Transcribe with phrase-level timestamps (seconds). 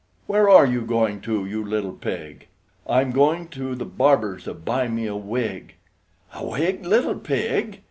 [0.25, 2.47] Where are you going to, you little pig?
[2.89, 5.75] "I'm going to the Barber's to buy me a wig!"
[6.33, 7.79] A wig, little pig!